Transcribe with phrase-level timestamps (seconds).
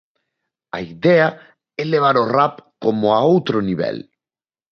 [0.75, 1.27] A idea
[1.81, 3.97] é levar o rap como a outro nivel.